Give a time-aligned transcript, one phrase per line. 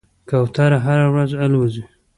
[0.29, 1.83] کوتره هره ورځ الوځي.